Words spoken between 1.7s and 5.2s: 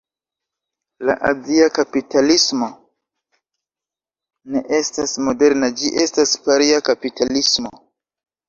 kapitalismo ne estas